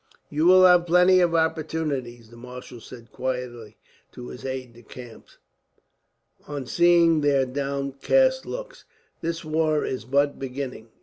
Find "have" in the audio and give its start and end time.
0.65-0.87